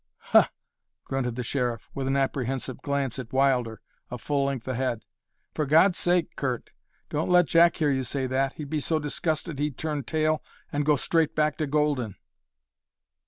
"Huh," 0.33 0.47
grunted 1.03 1.35
the 1.35 1.43
Sheriff, 1.43 1.87
with 1.93 2.07
an 2.07 2.17
apprehensive 2.17 2.81
glance 2.81 3.19
at 3.19 3.31
Wilder, 3.31 3.81
a 4.09 4.17
full 4.17 4.45
length 4.45 4.67
ahead. 4.67 5.05
"For 5.53 5.67
God's 5.67 5.99
sake, 5.99 6.35
Curt, 6.35 6.71
don't 7.11 7.29
let 7.29 7.45
Jack 7.45 7.75
hear 7.75 7.91
you 7.91 8.03
say 8.03 8.25
that! 8.25 8.53
He'd 8.53 8.71
be 8.71 8.79
so 8.79 8.97
disgusted 8.97 9.59
he'd 9.59 9.77
turn 9.77 10.03
tail 10.03 10.41
and 10.71 10.87
go 10.87 10.95
straight 10.95 11.35
back 11.35 11.55
to 11.57 11.67
Golden!" 11.67 12.15